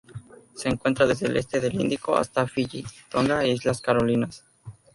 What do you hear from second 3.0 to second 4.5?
Tonga e Islas Carolinas.